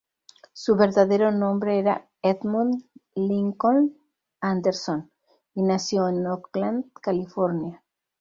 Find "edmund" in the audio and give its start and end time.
2.23-2.83